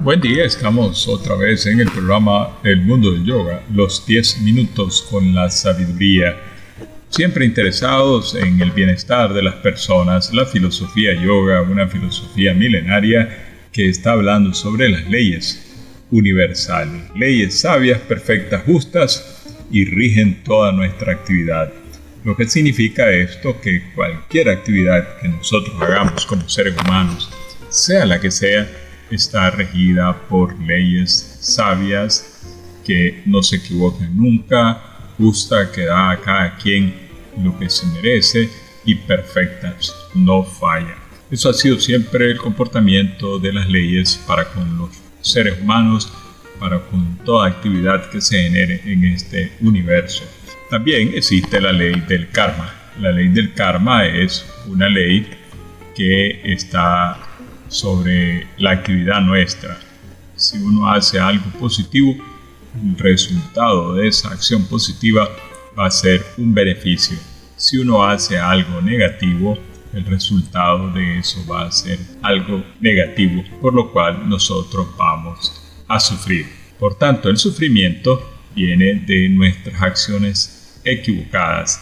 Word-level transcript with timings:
Buen 0.00 0.20
día, 0.20 0.44
estamos 0.44 1.08
otra 1.08 1.36
vez 1.36 1.66
en 1.66 1.80
el 1.80 1.90
programa 1.90 2.58
El 2.62 2.82
Mundo 2.82 3.12
del 3.12 3.24
Yoga, 3.24 3.62
los 3.72 4.04
10 4.04 4.42
minutos 4.42 5.06
con 5.10 5.34
la 5.34 5.50
sabiduría. 5.50 6.36
Siempre 7.08 7.46
interesados 7.46 8.34
en 8.34 8.60
el 8.60 8.72
bienestar 8.72 9.32
de 9.32 9.42
las 9.42 9.54
personas, 9.56 10.34
la 10.34 10.44
filosofía 10.46 11.14
yoga, 11.14 11.62
una 11.62 11.86
filosofía 11.86 12.52
milenaria 12.54 13.62
que 13.72 13.88
está 13.88 14.12
hablando 14.12 14.52
sobre 14.52 14.88
las 14.88 15.08
leyes 15.08 15.64
universales, 16.10 17.02
leyes 17.14 17.60
sabias, 17.60 18.00
perfectas, 18.00 18.64
justas 18.66 19.42
y 19.70 19.84
rigen 19.84 20.42
toda 20.42 20.72
nuestra 20.72 21.12
actividad. 21.12 21.72
Lo 22.24 22.36
que 22.36 22.48
significa 22.48 23.10
esto 23.10 23.60
que 23.60 23.92
cualquier 23.94 24.50
actividad 24.50 25.18
que 25.20 25.28
nosotros 25.28 25.80
hagamos 25.80 26.26
como 26.26 26.48
seres 26.48 26.74
humanos, 26.84 27.30
sea 27.70 28.04
la 28.04 28.20
que 28.20 28.30
sea, 28.30 28.68
está 29.10 29.50
regida 29.50 30.16
por 30.28 30.58
leyes 30.60 31.38
sabias 31.40 32.40
que 32.84 33.22
no 33.26 33.42
se 33.42 33.56
equivocan 33.56 34.16
nunca, 34.16 34.80
justa 35.16 35.70
que 35.72 35.86
da 35.86 36.10
a 36.10 36.20
cada 36.20 36.56
quien 36.56 36.94
lo 37.42 37.58
que 37.58 37.68
se 37.70 37.86
merece 37.86 38.48
y 38.84 38.94
perfectas, 38.94 39.94
no 40.14 40.44
falla. 40.44 40.96
Eso 41.30 41.48
ha 41.48 41.54
sido 41.54 41.80
siempre 41.80 42.30
el 42.30 42.38
comportamiento 42.38 43.38
de 43.38 43.52
las 43.52 43.68
leyes 43.68 44.22
para 44.26 44.44
con 44.44 44.76
los 44.78 44.90
seres 45.20 45.60
humanos, 45.60 46.12
para 46.60 46.78
con 46.80 47.18
toda 47.24 47.48
actividad 47.48 48.10
que 48.10 48.20
se 48.20 48.42
genere 48.42 48.82
en 48.84 49.04
este 49.04 49.52
universo. 49.60 50.24
También 50.70 51.12
existe 51.14 51.60
la 51.60 51.72
ley 51.72 52.02
del 52.06 52.28
karma. 52.30 52.72
La 53.00 53.10
ley 53.10 53.28
del 53.28 53.54
karma 53.54 54.06
es 54.06 54.44
una 54.66 54.88
ley 54.88 55.26
que 55.94 56.40
está 56.44 57.18
sobre 57.68 58.46
la 58.58 58.72
actividad 58.72 59.20
nuestra. 59.20 59.78
Si 60.36 60.58
uno 60.58 60.90
hace 60.90 61.18
algo 61.18 61.46
positivo, 61.58 62.16
el 62.82 62.98
resultado 62.98 63.94
de 63.94 64.08
esa 64.08 64.30
acción 64.30 64.64
positiva 64.64 65.28
va 65.78 65.86
a 65.86 65.90
ser 65.90 66.24
un 66.36 66.54
beneficio. 66.54 67.16
Si 67.56 67.78
uno 67.78 68.04
hace 68.04 68.38
algo 68.38 68.80
negativo, 68.80 69.58
el 69.92 70.04
resultado 70.04 70.90
de 70.90 71.18
eso 71.18 71.44
va 71.46 71.66
a 71.66 71.72
ser 71.72 71.98
algo 72.22 72.64
negativo, 72.80 73.44
por 73.60 73.74
lo 73.74 73.92
cual 73.92 74.28
nosotros 74.28 74.88
vamos 74.98 75.52
a 75.86 76.00
sufrir. 76.00 76.46
Por 76.78 76.96
tanto, 76.96 77.28
el 77.28 77.36
sufrimiento 77.36 78.28
viene 78.54 78.94
de 79.06 79.28
nuestras 79.28 79.80
acciones 79.80 80.80
equivocadas 80.84 81.80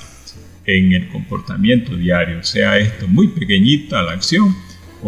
en 0.66 0.92
el 0.92 1.08
comportamiento 1.08 1.96
diario, 1.96 2.42
sea 2.44 2.78
esto 2.78 3.08
muy 3.08 3.28
pequeñita 3.28 4.02
la 4.02 4.12
acción 4.12 4.54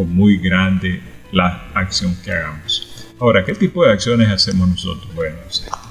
muy 0.03 0.39
grande 0.39 1.01
la 1.31 1.69
acción 1.75 2.17
que 2.25 2.33
hagamos. 2.33 3.07
Ahora, 3.21 3.45
¿qué 3.45 3.55
tipo 3.55 3.85
de 3.85 3.93
acciones 3.93 4.29
hacemos 4.29 4.69
nosotros? 4.69 5.15
Bueno, 5.15 5.37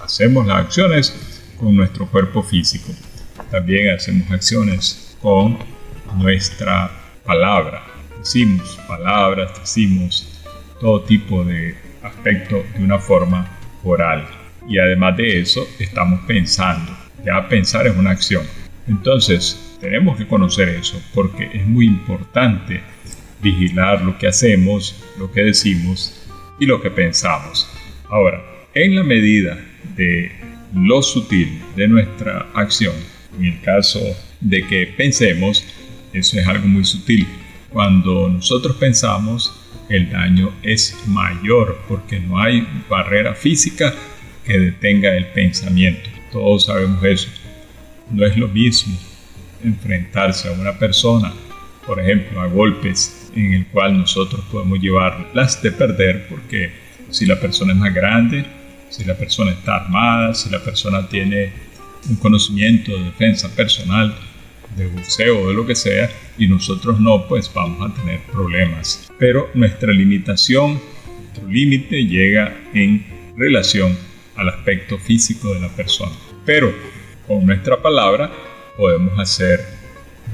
hacemos 0.04 0.46
las 0.46 0.58
acciones 0.58 1.14
con 1.58 1.76
nuestro 1.76 2.06
cuerpo 2.08 2.44
físico. 2.44 2.92
También 3.50 3.96
hacemos 3.96 4.30
acciones 4.32 5.16
con 5.22 5.58
nuestra 6.18 6.92
palabra. 7.26 7.84
Decimos 8.20 8.80
palabras, 8.88 9.52
decimos 9.60 10.44
todo 10.80 11.02
tipo 11.04 11.44
de 11.44 11.76
aspecto 12.04 12.64
de 12.76 12.84
una 12.84 13.00
forma 13.00 13.58
oral. 13.84 14.28
Y 14.68 14.80
además 14.80 15.18
de 15.18 15.40
eso, 15.40 15.68
estamos 15.80 16.22
pensando. 16.26 16.92
Ya 17.26 17.48
pensar 17.48 17.88
es 17.88 17.96
una 17.96 18.12
acción. 18.12 18.44
Entonces, 18.88 19.78
tenemos 19.80 20.18
que 20.18 20.28
conocer 20.28 20.70
eso 20.70 21.02
porque 21.14 21.50
es 21.54 21.66
muy 21.66 21.86
importante 21.86 22.82
vigilar 23.44 24.02
lo 24.02 24.18
que 24.18 24.28
hacemos, 24.28 24.96
lo 25.20 25.32
que 25.32 25.42
decimos 25.42 26.20
y 26.60 26.66
lo 26.66 26.82
que 26.82 26.90
pensamos. 26.90 27.68
Ahora, 28.10 28.42
en 28.74 28.96
la 28.96 29.04
medida 29.04 29.60
de 29.96 30.32
lo 30.74 31.02
sutil 31.04 31.62
de 31.76 31.88
nuestra 31.88 32.48
acción, 32.54 32.96
en 33.38 33.46
el 33.46 33.62
caso 33.62 34.00
de 34.40 34.66
que 34.66 34.88
pensemos, 34.98 35.64
eso 36.14 36.40
es 36.40 36.48
algo 36.48 36.68
muy 36.68 36.86
sutil. 36.86 37.28
Cuando 37.70 38.30
nosotros 38.30 38.78
pensamos, 38.78 39.54
el 39.90 40.10
daño 40.10 40.54
es 40.64 40.96
mayor 41.08 41.80
porque 41.88 42.20
no 42.20 42.40
hay 42.40 42.68
barrera 42.90 43.36
física 43.36 43.94
que 44.46 44.60
detenga 44.60 45.16
el 45.16 45.28
pensamiento. 45.28 46.10
Todos 46.32 46.66
sabemos 46.66 47.04
eso. 47.04 47.30
No 48.12 48.26
es 48.26 48.38
lo 48.38 48.48
mismo 48.48 48.98
enfrentarse 49.64 50.50
a 50.50 50.52
una 50.52 50.78
persona, 50.78 51.34
por 51.86 52.00
ejemplo, 52.00 52.42
a 52.42 52.48
golpes 52.48 53.23
en 53.36 53.54
el 53.54 53.66
cual 53.68 53.98
nosotros 53.98 54.42
podemos 54.52 54.80
llevarlas 54.80 55.62
de 55.62 55.72
perder 55.72 56.28
porque 56.28 56.72
si 57.10 57.26
la 57.26 57.40
persona 57.40 57.74
es 57.74 57.80
más 57.80 57.94
grande, 57.94 58.46
si 58.90 59.04
la 59.06 59.16
persona 59.16 59.52
está 59.52 59.76
armada, 59.78 60.34
si 60.34 60.50
la 60.50 60.64
persona 60.64 61.08
tiene 61.08 61.52
un 62.10 62.16
conocimiento 62.18 62.92
de 62.92 63.06
defensa 63.06 63.54
personal, 63.56 64.16
de 64.76 64.88
buceo 64.88 65.42
o 65.42 65.48
de 65.50 65.54
lo 65.54 65.66
que 65.66 65.76
sea, 65.76 66.10
y 66.38 66.48
nosotros 66.48 67.00
no, 67.00 67.28
pues 67.28 67.52
vamos 67.54 67.90
a 67.90 67.94
tener 67.94 68.20
problemas. 68.32 69.12
Pero 69.20 69.50
nuestra 69.54 69.92
limitación, 69.92 70.82
nuestro 71.20 71.48
límite 71.48 72.06
llega 72.06 72.56
en 72.74 73.06
relación 73.38 73.98
al 74.36 74.50
aspecto 74.50 74.98
físico 74.98 75.54
de 75.54 75.62
la 75.62 75.70
persona. 75.70 76.16
Pero 76.46 76.74
con 77.28 77.46
nuestra 77.46 77.82
palabra 77.82 78.32
podemos 78.78 79.18
hacer 79.20 79.60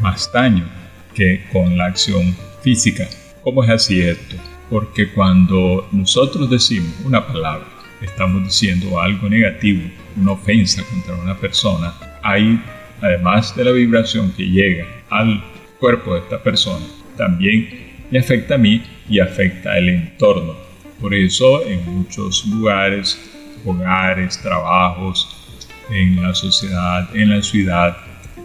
más 0.02 0.32
daño 0.34 0.68
que 1.14 1.46
con 1.52 1.78
la 1.78 1.86
acción 1.86 2.36
física. 2.62 3.08
¿Cómo 3.44 3.64
es 3.64 3.70
así 3.70 4.02
esto? 4.02 4.36
Porque 4.70 5.12
cuando 5.12 5.88
nosotros 5.92 6.50
decimos 6.50 6.92
una 7.04 7.26
palabra, 7.26 7.66
estamos 8.02 8.44
diciendo 8.44 9.00
algo 9.00 9.30
negativo, 9.30 9.82
una 10.16 10.34
ofensa 10.34 10.84
contra 10.84 11.16
una 11.16 11.38
persona, 11.38 11.94
hay 12.22 12.62
además 13.02 13.56
de 13.56 13.64
la 13.64 13.72
vibración 13.72 14.32
que 14.34 14.44
llega 14.44 14.86
al 15.10 15.44
cuerpo 15.80 16.14
de 16.14 16.22
esta 16.22 16.42
persona, 16.44 16.86
también 17.18 17.90
me 18.12 18.20
afecta 18.20 18.56
a 18.56 18.58
mí 18.58 18.84
y 19.10 19.20
afecta 19.20 19.74
al 19.74 19.90
entorno. 19.90 20.56
Por 21.00 21.14
eso 21.14 21.66
en 21.66 21.86
muchos 21.86 22.46
lugares, 22.46 23.20
hogares, 23.66 24.40
trabajos, 24.42 25.36
en 25.90 26.22
la 26.22 26.34
sociedad, 26.34 27.16
en 27.16 27.30
la 27.30 27.42
ciudad, 27.42 27.98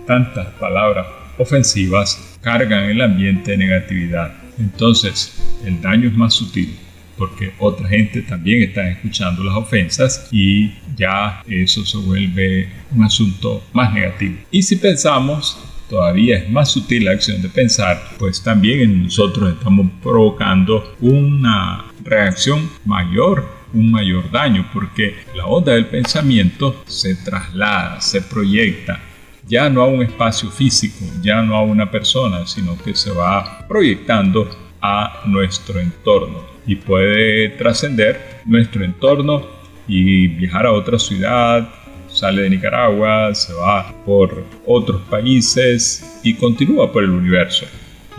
tantas 0.07 0.47
palabras 0.55 1.07
ofensivas 1.39 2.34
cargan 2.45 2.85
el 2.85 3.01
ambiente 3.01 3.53
de 3.53 3.57
negatividad. 3.57 4.35
Entonces, 4.59 5.43
el 5.65 5.81
daño 5.81 6.09
es 6.09 6.15
más 6.15 6.35
sutil 6.35 6.77
porque 7.17 7.53
otra 7.59 7.89
gente 7.89 8.23
también 8.23 8.63
está 8.63 8.89
escuchando 8.89 9.45
las 9.45 9.55
ofensas 9.55 10.29
y 10.31 10.73
ya 10.97 11.43
eso 11.49 11.85
se 11.85 11.97
vuelve 11.99 12.69
un 12.95 13.05
asunto 13.05 13.65
más 13.73 13.93
negativo. 13.95 14.37
Y 14.51 14.63
si 14.63 14.77
pensamos, 14.77 15.59
todavía 15.89 16.39
es 16.39 16.51
más 16.51 16.71
sutil 16.71 17.05
la 17.05 17.13
acción 17.13 17.41
de 17.41 17.49
pensar, 17.49 18.03
pues 18.19 18.43
también 18.43 18.81
en 18.81 19.05
nosotros 19.05 19.53
estamos 19.53 19.87
provocando 20.03 20.97
una 21.01 21.85
reacción 22.05 22.69
mayor 22.85 23.65
un 23.75 23.91
mayor 23.91 24.31
daño 24.31 24.71
porque 24.73 25.17
la 25.35 25.47
onda 25.47 25.73
del 25.73 25.87
pensamiento 25.87 26.85
se 26.87 27.17
traslada, 27.17 28.01
se 28.01 28.23
proyecta 28.23 29.01
ya 29.47 29.69
no 29.69 29.83
a 29.83 29.87
un 29.87 30.03
espacio 30.03 30.51
físico, 30.51 31.05
ya 31.23 31.43
no 31.43 31.57
a 31.57 31.63
una 31.63 31.91
persona, 31.91 32.47
sino 32.47 32.77
que 32.83 32.95
se 32.95 33.11
va 33.11 33.67
proyectando 33.69 34.49
a 34.81 35.23
nuestro 35.27 35.81
entorno 35.81 36.43
y 36.67 36.77
puede 36.77 37.51
trascender 37.51 38.41
nuestro 38.47 38.85
entorno 38.85 39.47
y 39.87 40.29
viajar 40.29 40.67
a 40.67 40.73
otra 40.73 40.99
ciudad, 40.99 41.69
sale 42.09 42.43
de 42.43 42.51
Nicaragua, 42.51 43.35
se 43.35 43.53
va 43.53 43.95
por 44.05 44.45
otros 44.67 45.03
países 45.03 46.21
y 46.23 46.35
continúa 46.35 46.93
por 46.93 47.05
el 47.05 47.11
universo. 47.11 47.67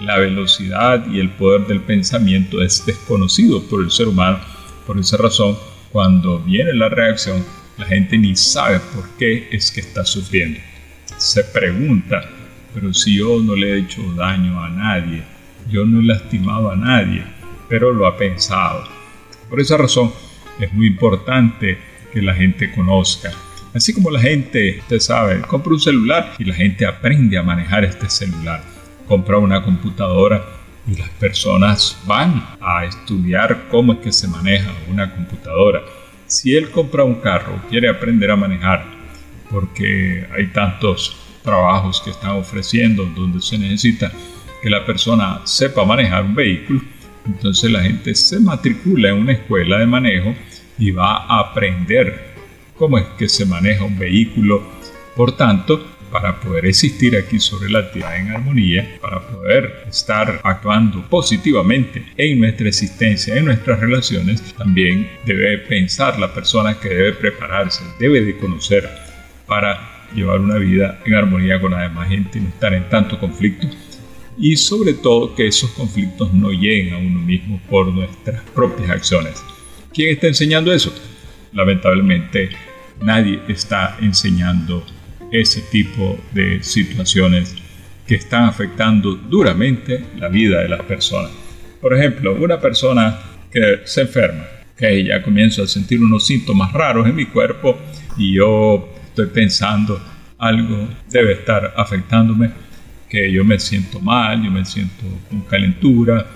La 0.02 0.18
velocidad 0.18 1.06
y 1.08 1.20
el 1.20 1.30
poder 1.30 1.68
del 1.68 1.80
pensamiento 1.82 2.62
es 2.62 2.86
desconocido 2.86 3.64
por 3.64 3.82
el 3.82 3.90
ser 3.90 4.10
humano. 4.10 4.40
Por 4.86 5.00
esa 5.00 5.18
razón, 5.18 5.58
cuando 5.92 6.40
viene 6.40 6.74
la 6.74 6.90
reacción, 6.90 7.44
la 7.78 7.86
gente 7.86 8.18
ni 8.18 8.36
sabe 8.36 8.80
por 8.94 9.10
qué 9.18 9.48
es 9.52 9.72
que 9.72 9.80
está 9.80 10.04
sufriendo. 10.06 10.60
Se 11.18 11.46
pregunta, 11.46 12.30
pero 12.74 12.94
si 12.94 13.18
yo 13.18 13.40
no 13.42 13.56
le 13.56 13.72
he 13.72 13.80
hecho 13.80 14.02
daño 14.14 14.62
a 14.62 14.70
nadie, 14.70 15.24
yo 15.70 15.86
no 15.86 16.02
he 16.02 16.04
lastimado 16.04 16.70
a 16.70 16.76
nadie, 16.76 17.24
pero 17.70 17.92
lo 17.94 18.06
ha 18.06 18.18
pensado. 18.18 18.84
Por 19.50 19.62
esa 19.62 19.78
razón 19.78 20.12
es 20.60 20.74
muy 20.74 20.88
importante 20.88 21.78
que 22.12 22.22
la 22.22 22.36
gente 22.36 22.70
conozca. 22.72 23.32
Así 23.74 23.94
como 23.94 24.12
la 24.12 24.20
gente, 24.20 24.80
usted 24.80 25.00
sabe, 25.00 25.42
compra 25.42 25.74
un 25.74 25.80
celular 25.80 26.34
y 26.38 26.44
la 26.44 26.56
gente 26.56 26.86
aprende 26.86 27.38
a 27.38 27.44
manejar 27.44 27.86
este 27.86 28.10
celular. 28.10 28.62
Compra 29.08 29.38
una 29.38 29.64
computadora 29.64 30.44
y 30.86 30.98
las 30.98 31.10
personas 31.12 31.98
van 32.06 32.46
a 32.60 32.86
estudiar 32.86 33.68
cómo 33.70 33.94
es 33.94 34.00
que 34.00 34.12
se 34.12 34.28
maneja 34.28 34.72
una 34.90 35.14
computadora. 35.14 35.82
Si 36.28 36.56
él 36.56 36.72
compra 36.72 37.04
un 37.04 37.16
carro, 37.16 37.62
quiere 37.70 37.88
aprender 37.88 38.32
a 38.32 38.36
manejar, 38.36 38.95
porque 39.56 40.28
hay 40.36 40.48
tantos 40.48 41.16
trabajos 41.42 42.02
que 42.04 42.10
están 42.10 42.32
ofreciendo 42.32 43.06
donde 43.16 43.42
se 43.42 43.58
necesita 43.58 44.12
que 44.62 44.70
la 44.70 44.86
persona 44.86 45.40
sepa 45.46 45.86
manejar 45.86 46.26
un 46.26 46.36
vehículo, 46.36 46.82
Entonces 47.26 47.72
la 47.72 47.82
gente 47.82 48.14
se 48.16 48.38
matricula 48.42 49.10
en 49.10 49.16
una 49.16 49.32
escuela 49.32 49.80
de 49.80 49.86
manejo 49.86 50.36
y 50.78 50.92
va 50.92 51.26
a 51.26 51.40
aprender 51.40 52.34
cómo 52.78 52.98
es 52.98 53.06
que 53.18 53.30
se 53.30 53.46
maneja 53.46 53.86
un 53.86 53.98
vehículo. 53.98 54.62
Por 55.16 55.38
tanto, 55.38 55.88
para 56.12 56.38
poder 56.42 56.66
existir 56.66 57.16
aquí 57.16 57.40
sobre 57.40 57.70
la 57.70 57.90
Tierra 57.90 58.18
en 58.18 58.32
armonía, 58.32 58.98
para 59.02 59.26
poder 59.26 59.86
estar 59.88 60.42
actuando 60.44 61.02
positivamente 61.10 62.06
en 62.18 62.42
nuestra 62.42 62.68
existencia, 62.68 63.38
en 63.38 63.46
nuestras 63.46 63.80
relaciones, 63.80 64.42
también 64.58 65.10
debe 65.26 65.60
pensar 65.60 66.20
la 66.20 66.34
persona 66.34 66.78
que 66.78 66.90
debe 66.90 67.14
prepararse, 67.14 67.86
debe 67.98 68.20
de 68.22 68.38
conocer 68.38 69.05
para 69.48 70.08
llevar 70.14 70.40
una 70.40 70.58
vida 70.58 71.00
en 71.06 71.14
armonía 71.14 71.60
con 71.60 71.72
la 71.72 71.84
demás 71.84 72.10
gente 72.10 72.40
y 72.40 72.42
no 72.42 72.50
estar 72.50 72.74
en 72.74 72.90
tanto 72.90 73.20
conflicto. 73.20 73.68
Y 74.38 74.58
sobre 74.58 74.94
todo 74.94 75.34
que 75.34 75.48
esos 75.48 75.72
conflictos 75.72 76.34
no 76.34 76.52
lleguen 76.52 76.94
a 76.94 76.98
uno 76.98 77.20
mismo 77.20 77.60
por 77.70 77.88
nuestras 77.88 78.42
propias 78.54 78.90
acciones. 78.90 79.44
¿Quién 79.94 80.10
está 80.10 80.28
enseñando 80.28 80.74
eso? 80.74 80.94
Lamentablemente 81.54 82.50
nadie 83.02 83.40
está 83.48 83.98
enseñando 84.02 84.86
ese 85.32 85.62
tipo 85.62 86.18
de 86.34 86.62
situaciones 86.64 87.56
que 88.06 88.16
están 88.16 88.44
afectando 88.44 89.16
duramente 89.16 90.04
la 90.18 90.28
vida 90.28 90.62
de 90.62 90.70
las 90.70 90.82
personas. 90.84 91.32
Por 91.82 91.94
ejemplo, 91.98 92.36
una 92.36 92.60
persona 92.60 93.20
que 93.52 93.82
se 93.86 94.02
enferma, 94.02 94.46
que 94.78 95.04
ya 95.04 95.22
comienzo 95.22 95.64
a 95.64 95.68
sentir 95.68 96.02
unos 96.02 96.26
síntomas 96.28 96.74
raros 96.74 97.08
en 97.08 97.16
mi 97.16 97.26
cuerpo 97.26 97.78
y 98.18 98.34
yo 98.34 98.95
estoy 99.16 99.28
pensando 99.28 100.02
algo 100.38 100.90
debe 101.10 101.32
estar 101.32 101.74
afectándome, 101.78 102.52
que 103.10 103.32
yo 103.32 103.46
me 103.46 103.58
siento 103.60 104.02
mal, 104.02 104.44
yo 104.44 104.52
me 104.52 104.66
siento 104.66 105.06
con 105.30 105.40
calentura, 105.44 106.28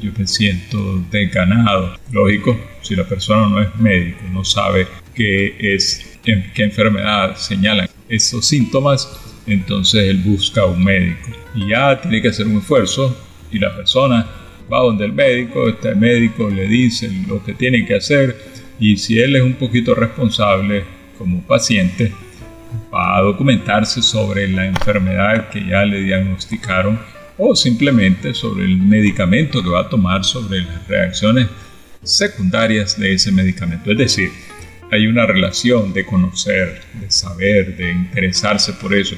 yo 0.00 0.12
me 0.16 0.24
siento 0.24 1.04
desganado. 1.10 1.96
Lógico, 2.12 2.56
si 2.80 2.94
la 2.94 3.02
persona 3.02 3.48
no 3.48 3.60
es 3.60 3.74
médico, 3.76 4.20
no 4.32 4.44
sabe 4.44 4.86
qué 5.16 5.56
es, 5.58 6.20
qué 6.22 6.62
enfermedad 6.62 7.34
señalan 7.36 7.88
esos 8.08 8.46
síntomas, 8.46 9.08
entonces 9.48 10.08
él 10.08 10.18
busca 10.18 10.64
un 10.64 10.84
médico. 10.84 11.30
Y 11.56 11.70
ya 11.70 12.00
tiene 12.00 12.22
que 12.22 12.28
hacer 12.28 12.46
un 12.46 12.58
esfuerzo 12.58 13.20
y 13.50 13.58
la 13.58 13.74
persona 13.74 14.24
va 14.72 14.78
donde 14.78 15.06
el 15.06 15.12
médico, 15.12 15.68
este 15.68 15.96
médico 15.96 16.48
le 16.48 16.68
dice 16.68 17.10
lo 17.26 17.42
que 17.42 17.54
tiene 17.54 17.84
que 17.84 17.96
hacer 17.96 18.36
y 18.78 18.96
si 18.96 19.18
él 19.18 19.34
es 19.34 19.42
un 19.42 19.54
poquito 19.54 19.92
responsable 19.96 20.84
como 21.18 21.42
paciente, 21.42 22.12
va 22.92 23.16
a 23.16 23.22
documentarse 23.22 24.02
sobre 24.02 24.48
la 24.48 24.66
enfermedad 24.66 25.48
que 25.50 25.66
ya 25.66 25.84
le 25.84 26.00
diagnosticaron 26.00 26.98
o 27.36 27.54
simplemente 27.54 28.34
sobre 28.34 28.64
el 28.64 28.78
medicamento 28.78 29.62
que 29.62 29.68
va 29.68 29.80
a 29.80 29.88
tomar, 29.88 30.24
sobre 30.24 30.62
las 30.62 30.88
reacciones 30.88 31.48
secundarias 32.02 32.98
de 32.98 33.14
ese 33.14 33.30
medicamento. 33.30 33.92
Es 33.92 33.98
decir, 33.98 34.30
hay 34.90 35.06
una 35.06 35.26
relación 35.26 35.92
de 35.92 36.04
conocer, 36.04 36.80
de 37.00 37.10
saber, 37.10 37.76
de 37.76 37.92
interesarse 37.92 38.72
por 38.72 38.94
eso. 38.94 39.16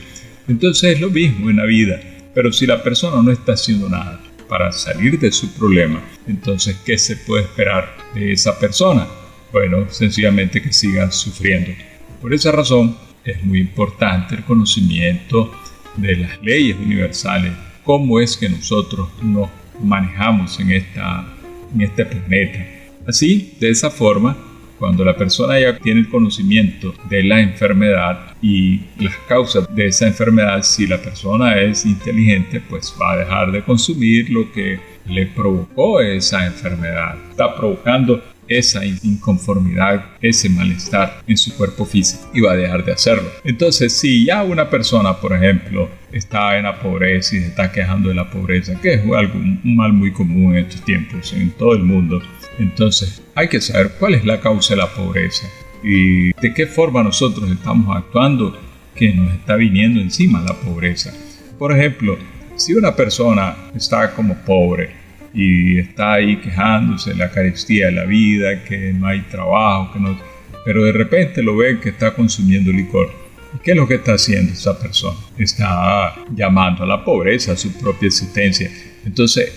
Entonces 0.48 0.94
es 0.94 1.00
lo 1.00 1.10
mismo 1.10 1.48
en 1.48 1.56
la 1.56 1.64
vida. 1.64 2.00
Pero 2.34 2.52
si 2.52 2.66
la 2.66 2.82
persona 2.82 3.22
no 3.22 3.30
está 3.30 3.52
haciendo 3.52 3.88
nada 3.88 4.20
para 4.48 4.72
salir 4.72 5.18
de 5.18 5.32
su 5.32 5.52
problema, 5.54 6.00
entonces 6.26 6.76
¿qué 6.84 6.98
se 6.98 7.16
puede 7.16 7.44
esperar 7.44 7.96
de 8.14 8.32
esa 8.32 8.58
persona? 8.58 9.06
Bueno, 9.52 9.86
sencillamente 9.90 10.62
que 10.62 10.72
siga 10.72 11.10
sufriendo. 11.10 11.72
Por 12.20 12.34
esa 12.34 12.52
razón 12.52 12.96
es 13.24 13.42
muy 13.44 13.60
importante 13.60 14.34
el 14.34 14.44
conocimiento 14.44 15.52
de 15.96 16.16
las 16.16 16.42
leyes 16.42 16.76
universales, 16.76 17.52
cómo 17.84 18.20
es 18.20 18.36
que 18.36 18.48
nosotros 18.48 19.08
nos 19.22 19.50
manejamos 19.82 20.58
en, 20.60 20.72
esta, 20.72 21.26
en 21.74 21.80
este 21.82 22.04
planeta. 22.04 22.66
Así, 23.06 23.54
de 23.58 23.70
esa 23.70 23.90
forma, 23.90 24.36
cuando 24.78 25.04
la 25.04 25.14
persona 25.14 25.60
ya 25.60 25.78
tiene 25.78 26.00
el 26.00 26.08
conocimiento 26.08 26.94
de 27.10 27.22
la 27.22 27.40
enfermedad 27.40 28.34
y 28.40 28.80
las 28.98 29.14
causas 29.28 29.66
de 29.74 29.88
esa 29.88 30.06
enfermedad, 30.06 30.62
si 30.62 30.86
la 30.86 31.00
persona 31.02 31.58
es 31.60 31.84
inteligente, 31.84 32.60
pues 32.60 32.94
va 33.00 33.12
a 33.12 33.16
dejar 33.18 33.52
de 33.52 33.62
consumir 33.62 34.30
lo 34.30 34.50
que 34.52 34.80
le 35.06 35.26
provocó 35.26 36.00
esa 36.00 36.46
enfermedad. 36.46 37.16
Está 37.30 37.54
provocando 37.56 38.22
esa 38.50 38.84
inconformidad, 38.84 40.04
ese 40.20 40.50
malestar 40.50 41.22
en 41.26 41.38
su 41.38 41.56
cuerpo 41.56 41.86
físico 41.86 42.28
y 42.34 42.40
va 42.40 42.52
a 42.52 42.56
dejar 42.56 42.84
de 42.84 42.92
hacerlo. 42.92 43.30
Entonces, 43.44 43.96
si 43.96 44.26
ya 44.26 44.42
una 44.42 44.68
persona, 44.68 45.16
por 45.18 45.32
ejemplo, 45.32 45.88
está 46.12 46.58
en 46.58 46.64
la 46.64 46.78
pobreza 46.80 47.36
y 47.36 47.40
se 47.40 47.46
está 47.46 47.70
quejando 47.70 48.08
de 48.08 48.16
la 48.16 48.28
pobreza, 48.28 48.78
que 48.80 48.94
es 48.94 49.04
un 49.04 49.76
mal 49.76 49.92
muy 49.92 50.12
común 50.12 50.56
en 50.56 50.64
estos 50.64 50.84
tiempos 50.84 51.32
en 51.32 51.52
todo 51.52 51.74
el 51.74 51.84
mundo, 51.84 52.20
entonces, 52.58 53.22
hay 53.34 53.48
que 53.48 53.60
saber 53.60 53.92
cuál 53.98 54.14
es 54.14 54.24
la 54.24 54.40
causa 54.40 54.74
de 54.74 54.80
la 54.80 54.92
pobreza 54.92 55.46
y 55.82 56.32
de 56.32 56.52
qué 56.54 56.66
forma 56.66 57.02
nosotros 57.02 57.50
estamos 57.50 57.96
actuando 57.96 58.58
que 58.94 59.14
nos 59.14 59.32
está 59.32 59.56
viniendo 59.56 60.00
encima 60.00 60.42
la 60.42 60.54
pobreza. 60.54 61.14
Por 61.58 61.72
ejemplo, 61.72 62.18
si 62.56 62.74
una 62.74 62.94
persona 62.94 63.56
está 63.74 64.12
como 64.12 64.34
pobre 64.44 64.99
y 65.32 65.78
está 65.78 66.14
ahí 66.14 66.36
quejándose 66.36 67.10
de 67.10 67.16
la 67.16 67.30
carestía 67.30 67.86
de 67.86 67.92
la 67.92 68.04
vida, 68.04 68.64
que 68.64 68.92
no 68.92 69.06
hay 69.06 69.20
trabajo, 69.22 69.92
que 69.92 70.00
no, 70.00 70.18
pero 70.64 70.84
de 70.84 70.92
repente 70.92 71.42
lo 71.42 71.56
ven 71.56 71.80
que 71.80 71.90
está 71.90 72.14
consumiendo 72.14 72.72
licor. 72.72 73.12
¿Y 73.54 73.58
qué 73.58 73.72
es 73.72 73.76
lo 73.76 73.86
que 73.86 73.96
está 73.96 74.14
haciendo 74.14 74.52
esa 74.52 74.78
persona? 74.78 75.18
Está 75.38 76.14
llamando 76.34 76.84
a 76.84 76.86
la 76.86 77.04
pobreza, 77.04 77.52
a 77.52 77.56
su 77.56 77.72
propia 77.78 78.06
existencia. 78.06 78.70
Entonces, 79.04 79.52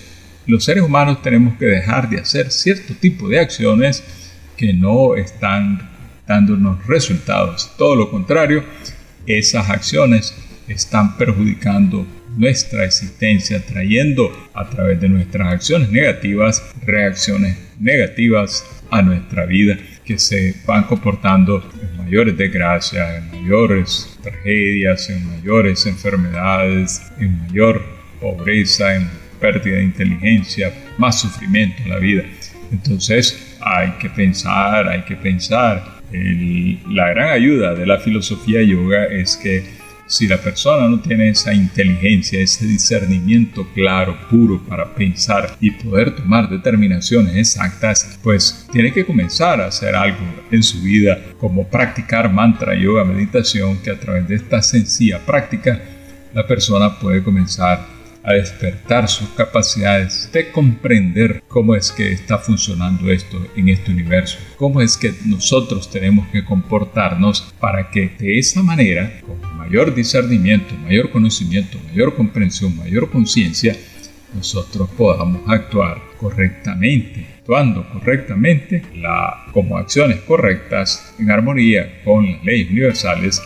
los 0.46 0.64
seres 0.64 0.84
humanos 0.84 1.22
tenemos 1.22 1.58
que 1.58 1.66
dejar 1.66 2.10
de 2.10 2.20
hacer 2.20 2.52
cierto 2.52 2.94
tipo 2.96 3.30
de 3.30 3.40
acciones 3.40 4.04
que 4.58 4.74
no 4.74 5.16
están 5.16 5.90
dándonos 6.28 6.86
resultados. 6.88 7.72
Todo 7.78 7.96
lo 7.96 8.10
contrario, 8.10 8.64
esas 9.25 9.70
acciones 9.70 10.36
están 10.68 11.18
perjudicando 11.18 12.06
nuestra 12.35 12.85
existencia, 12.85 13.63
trayendo 13.65 14.31
a 14.53 14.69
través 14.69 15.00
de 15.00 15.09
nuestras 15.09 15.53
acciones 15.53 15.89
negativas 15.89 16.63
reacciones 16.85 17.57
negativas 17.80 18.65
a 18.91 19.01
nuestra 19.01 19.45
vida 19.45 19.77
que 20.06 20.18
se 20.19 20.56
van 20.65 20.83
comportando 20.83 21.63
en 21.81 21.97
mayores 21.97 22.38
desgracias, 22.38 23.24
en 23.24 23.41
mayores 23.41 24.18
tragedias, 24.21 25.09
en 25.09 25.25
mayores 25.27 25.85
enfermedades, 25.85 27.01
en 27.19 27.39
mayor 27.39 27.81
pobreza, 28.19 28.95
en 28.95 29.09
pérdida 29.39 29.77
de 29.77 29.83
inteligencia, 29.83 30.74
más 30.98 31.19
sufrimiento 31.19 31.81
en 31.84 31.89
la 31.89 31.98
vida. 31.98 32.24
Entonces 32.72 33.58
hay 33.62 33.91
que 34.00 34.10
pensar, 34.10 34.88
hay 34.88 35.01
que 35.03 35.15
pensar. 35.15 36.01
la 36.12 37.10
gran 37.10 37.29
ayuda 37.29 37.74
de 37.74 37.86
la 37.86 37.98
filosofía 37.98 38.62
yoga 38.62 39.05
es 39.05 39.36
que 39.36 39.63
si 40.07 40.27
la 40.27 40.38
persona 40.38 40.88
no 40.88 41.00
tiene 41.00 41.29
esa 41.29 41.53
inteligencia, 41.53 42.39
ese 42.39 42.65
discernimiento 42.65 43.67
claro, 43.74 44.17
puro 44.29 44.62
para 44.63 44.93
pensar 44.93 45.55
y 45.60 45.72
poder 45.72 46.15
tomar 46.15 46.50
determinaciones 46.50 47.36
exactas, 47.36 48.19
pues 48.22 48.67
tiene 48.72 48.91
que 48.91 49.05
comenzar 49.05 49.62
a 49.62 49.67
hacer 49.67 49.95
algo 49.95 50.25
en 50.51 50.63
su 50.63 50.81
vida, 50.81 51.19
como 51.39 51.67
practicar 51.67 52.31
mantra, 52.31 52.75
yoga, 52.75 53.03
meditación, 53.03 53.77
que 53.77 53.91
a 53.91 54.00
través 54.00 54.27
de 54.27 54.36
esta 54.36 54.62
sencilla 54.62 55.19
práctica 55.25 55.81
la 56.33 56.45
persona 56.45 57.00
puede 57.00 57.24
comenzar 57.24 57.93
a 58.24 58.33
despertar 58.33 59.10
sus 59.10 59.29
capacidades 59.29 60.29
de 60.31 60.50
comprender 60.50 61.43
cómo 61.48 61.75
es 61.75 61.91
que 61.91 62.12
está 62.12 62.38
funcionando 62.38 63.12
esto 63.12 63.45
en 63.55 63.69
este 63.69 63.91
universo, 63.91 64.38
cómo 64.55 64.81
es 64.81 64.95
que 64.95 65.13
nosotros 65.25 65.91
tenemos 65.91 66.27
que 66.29 66.45
comportarnos 66.45 67.53
para 67.60 67.91
que 67.91 68.15
de 68.17 68.39
esa 68.39 68.63
manera, 68.63 69.22
mayor 69.63 69.93
discernimiento, 69.96 70.75
mayor 70.77 71.10
conocimiento, 71.10 71.79
mayor 71.89 72.15
comprensión, 72.15 72.75
mayor 72.77 73.10
conciencia, 73.10 73.75
nosotros 74.36 74.89
podamos 74.98 75.41
actuar 75.48 76.01
correctamente, 76.17 77.25
actuando 77.39 77.88
correctamente 77.89 78.84
la, 78.96 79.46
como 79.51 79.77
acciones 79.77 80.17
correctas 80.22 81.15
en 81.20 81.32
armonía 81.32 82.01
con 82.03 82.29
las 82.29 82.43
leyes 82.43 82.72
universales, 82.72 83.41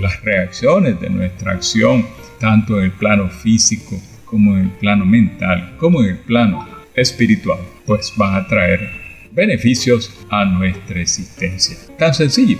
las 0.00 0.22
reacciones 0.22 1.00
de 1.00 1.10
nuestra 1.10 1.52
acción, 1.52 2.06
tanto 2.38 2.78
en 2.78 2.84
el 2.84 2.92
plano 2.92 3.28
físico 3.28 4.00
como 4.24 4.56
en 4.56 4.64
el 4.64 4.70
plano 4.70 5.04
mental, 5.04 5.76
como 5.78 6.02
en 6.02 6.10
el 6.10 6.18
plano 6.18 6.66
espiritual, 6.94 7.58
pues 7.86 8.12
van 8.16 8.34
a 8.34 8.46
traer 8.46 8.88
beneficios 9.32 10.24
a 10.30 10.44
nuestra 10.44 11.00
existencia. 11.00 11.76
Tan 11.98 12.14
sencillo, 12.14 12.58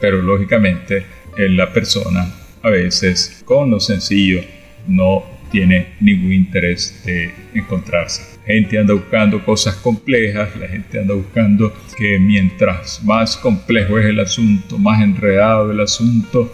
pero 0.00 0.22
lógicamente 0.22 1.04
en 1.38 1.56
la 1.56 1.72
persona 1.72 2.30
a 2.62 2.68
veces 2.68 3.42
con 3.46 3.70
lo 3.70 3.80
sencillo 3.80 4.42
no 4.86 5.24
tiene 5.50 5.94
ningún 6.00 6.34
interés 6.34 7.02
de 7.06 7.32
encontrarse. 7.54 8.38
La 8.46 8.54
gente 8.54 8.78
anda 8.78 8.92
buscando 8.92 9.42
cosas 9.42 9.76
complejas, 9.76 10.54
la 10.56 10.68
gente 10.68 10.98
anda 10.98 11.14
buscando 11.14 11.72
que 11.96 12.18
mientras 12.18 13.02
más 13.02 13.36
complejo 13.38 13.98
es 13.98 14.06
el 14.06 14.20
asunto, 14.20 14.76
más 14.76 15.00
enredado 15.00 15.70
el 15.70 15.80
asunto, 15.80 16.52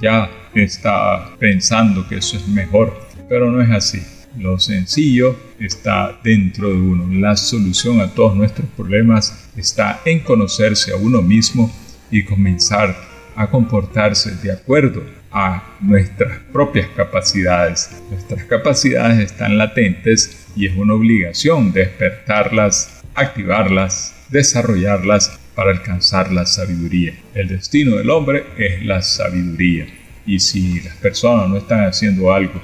ya 0.00 0.30
está 0.54 1.34
pensando 1.38 2.06
que 2.06 2.16
eso 2.16 2.36
es 2.36 2.46
mejor 2.48 3.04
pero 3.28 3.50
no 3.50 3.60
es 3.62 3.70
así. 3.70 4.02
Lo 4.38 4.58
sencillo 4.58 5.36
está 5.60 6.18
dentro 6.24 6.68
de 6.68 6.76
uno. 6.76 7.08
La 7.20 7.36
solución 7.36 8.00
a 8.00 8.08
todos 8.08 8.34
nuestros 8.36 8.68
problemas 8.76 9.50
está 9.56 10.00
en 10.04 10.20
conocerse 10.20 10.92
a 10.92 10.96
uno 10.96 11.22
mismo 11.22 11.72
y 12.10 12.24
comenzar 12.24 12.96
a 13.36 13.48
comportarse 13.48 14.36
de 14.42 14.52
acuerdo 14.52 15.02
a 15.30 15.76
nuestras 15.80 16.38
propias 16.52 16.86
capacidades. 16.96 17.90
Nuestras 18.10 18.44
capacidades 18.44 19.18
están 19.18 19.58
latentes 19.58 20.46
y 20.54 20.66
es 20.66 20.76
una 20.76 20.94
obligación 20.94 21.72
despertarlas, 21.72 23.02
activarlas, 23.14 24.14
desarrollarlas 24.30 25.38
para 25.54 25.70
alcanzar 25.70 26.32
la 26.32 26.46
sabiduría. 26.46 27.14
El 27.34 27.48
destino 27.48 27.96
del 27.96 28.10
hombre 28.10 28.44
es 28.58 28.84
la 28.84 29.02
sabiduría. 29.02 29.86
Y 30.26 30.40
si 30.40 30.80
las 30.80 30.96
personas 30.96 31.48
no 31.48 31.58
están 31.58 31.84
haciendo 31.84 32.32
algo 32.32 32.60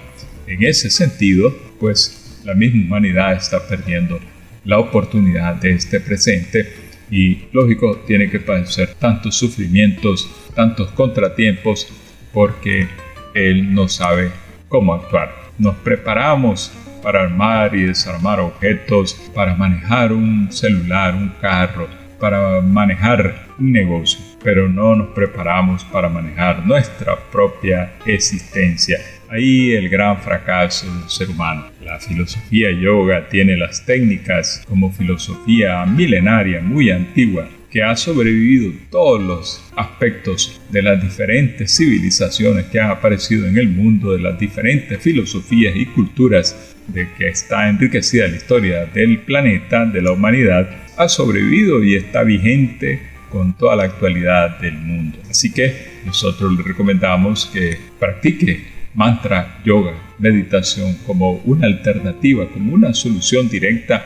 en 0.47 0.63
ese 0.63 0.91
sentido, 0.91 1.57
pues 1.79 2.41
la 2.45 2.55
misma 2.55 2.85
humanidad 2.85 3.35
está 3.35 3.67
perdiendo 3.67 4.19
la 4.65 4.79
oportunidad 4.79 5.57
de 5.57 5.73
este 5.73 6.01
presente 6.01 6.73
y 7.11 7.47
lógico 7.53 7.99
tiene 8.07 8.31
que 8.31 8.41
padecer 8.41 8.95
tantos 8.95 9.37
sufrimientos, 9.37 10.31
tantos 10.55 10.91
contratiempos 10.93 11.89
porque 12.33 12.89
él 13.35 13.75
no 13.75 13.89
sabe 13.89 14.31
cómo 14.69 14.95
actuar. 14.95 15.35
Nos 15.59 15.75
preparamos 15.77 16.73
para 17.03 17.23
armar 17.23 17.75
y 17.75 17.85
desarmar 17.85 18.41
objetos, 18.41 19.15
para 19.35 19.55
manejar 19.55 20.13
un 20.13 20.53
celular, 20.53 21.15
un 21.15 21.31
carro, 21.41 21.89
para 22.19 22.61
manejar 22.61 23.47
un 23.59 23.73
negocio, 23.73 24.21
pero 24.45 24.69
no 24.69 24.95
nos 24.95 25.09
preparamos 25.09 25.85
para 25.85 26.09
manejar 26.09 26.67
nuestra 26.67 27.17
propia 27.31 27.95
existencia. 28.05 28.99
Ahí 29.31 29.71
el 29.77 29.89
gran 29.89 30.21
fracaso 30.21 30.93
del 30.93 31.09
ser 31.09 31.31
humano. 31.31 31.67
La 31.85 32.01
filosofía 32.01 32.73
yoga 32.73 33.29
tiene 33.29 33.57
las 33.57 33.87
técnicas 33.87 34.65
como 34.69 34.93
filosofía 34.93 35.87
milenaria 35.87 36.61
muy 36.61 36.91
antigua 36.91 37.49
que 37.71 37.85
ha 37.85 37.95
sobrevivido 37.95 38.73
todos 38.91 39.23
los 39.23 39.73
aspectos 39.77 40.61
de 40.71 40.83
las 40.83 41.01
diferentes 41.01 41.77
civilizaciones 41.77 42.67
que 42.67 42.81
han 42.81 42.91
aparecido 42.91 43.47
en 43.47 43.57
el 43.57 43.69
mundo, 43.69 44.15
de 44.15 44.19
las 44.19 44.37
diferentes 44.37 45.01
filosofías 45.01 45.77
y 45.77 45.87
culturas 45.87 46.75
de 46.89 47.07
que 47.17 47.29
está 47.29 47.69
enriquecida 47.69 48.27
la 48.27 48.35
historia 48.35 48.87
del 48.87 49.21
planeta, 49.21 49.87
de 49.87 50.03
la 50.03 50.11
humanidad, 50.11 50.69
ha 50.97 51.09
sobrevivido 51.09 51.85
y 51.85 51.95
está 51.95 52.25
vigente 52.25 53.01
con 53.31 53.57
toda 53.57 53.77
la 53.77 53.85
actualidad 53.85 54.59
del 54.59 54.75
mundo. 54.75 55.19
Así 55.31 55.53
que 55.53 56.01
nosotros 56.05 56.53
le 56.59 56.65
recomendamos 56.65 57.47
que 57.47 57.79
practique 58.01 58.80
mantra, 58.95 59.61
yoga, 59.65 59.95
meditación 60.19 60.95
como 61.07 61.33
una 61.45 61.67
alternativa, 61.67 62.49
como 62.49 62.75
una 62.75 62.93
solución 62.93 63.49
directa 63.49 64.05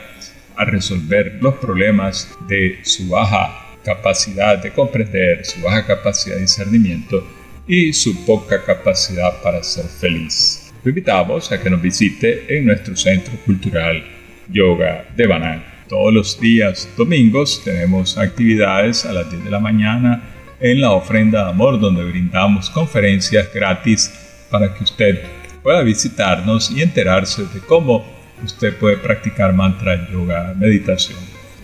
a 0.56 0.64
resolver 0.64 1.38
los 1.40 1.54
problemas 1.54 2.36
de 2.48 2.78
su 2.82 3.08
baja 3.08 3.76
capacidad 3.84 4.58
de 4.58 4.70
comprender, 4.72 5.44
su 5.44 5.60
baja 5.60 5.86
capacidad 5.86 6.36
de 6.36 6.42
discernimiento 6.42 7.26
y 7.66 7.92
su 7.92 8.24
poca 8.24 8.62
capacidad 8.62 9.42
para 9.42 9.62
ser 9.62 9.86
feliz. 9.86 10.72
Lo 10.82 10.90
invitamos 10.90 11.50
a 11.50 11.60
que 11.60 11.70
nos 11.70 11.80
visite 11.80 12.56
en 12.56 12.66
nuestro 12.66 12.96
centro 12.96 13.34
cultural 13.44 14.04
Yoga 14.50 15.06
de. 15.16 15.62
Todos 15.88 16.12
los 16.12 16.40
días 16.40 16.88
domingos 16.96 17.62
tenemos 17.64 18.18
actividades 18.18 19.04
a 19.04 19.12
las 19.12 19.30
10 19.30 19.44
de 19.44 19.50
la 19.50 19.60
mañana 19.60 20.22
en 20.60 20.80
la 20.80 20.92
ofrenda 20.92 21.44
de 21.44 21.50
amor 21.50 21.80
donde 21.80 22.04
brindamos 22.04 22.70
conferencias 22.70 23.52
gratis 23.52 24.23
para 24.54 24.72
que 24.72 24.84
usted 24.84 25.20
pueda 25.64 25.82
visitarnos 25.82 26.70
y 26.70 26.80
enterarse 26.80 27.42
de 27.42 27.58
cómo 27.58 28.06
usted 28.44 28.72
puede 28.76 28.98
practicar 28.98 29.52
mantra, 29.52 30.08
yoga, 30.08 30.54
meditación. 30.56 31.18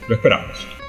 Lo 0.09 0.17
esperamos. 0.17 0.80